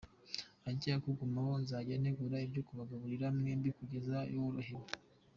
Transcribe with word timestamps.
Ajye 0.69 0.89
akugumaho 0.97 1.51
nzajya 1.63 1.95
ntegura 2.01 2.37
ibyo 2.45 2.61
kubagemurira 2.67 3.25
mwembi 3.37 3.69
kugeza 3.77 4.15
worohewe. 4.41 4.87